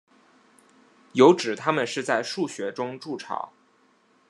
[1.11, 3.53] 有指它们是在树穴中筑巢。